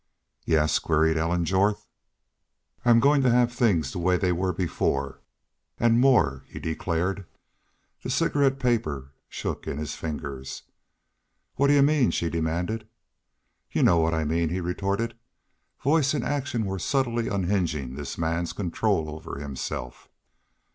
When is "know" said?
13.83-13.97